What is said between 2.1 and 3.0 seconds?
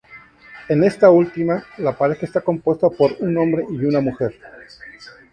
está compuesta